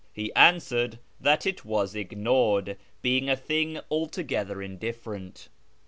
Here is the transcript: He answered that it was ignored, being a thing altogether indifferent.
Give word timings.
He 0.13 0.33
answered 0.33 0.97
that 1.19 1.45
it 1.45 1.63
was 1.63 1.93
ignored, 1.93 2.75
being 3.03 3.29
a 3.29 3.35
thing 3.35 3.79
altogether 3.91 4.59
indifferent. 4.59 5.47